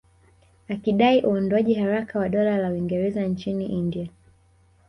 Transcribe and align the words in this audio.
Akidai 0.69 1.23
uondoaji 1.25 1.73
haraka 1.73 2.19
wa 2.19 2.29
Dola 2.29 2.57
la 2.57 2.69
Uingereza 2.71 3.21
nchini 3.25 3.65
India 3.65 4.09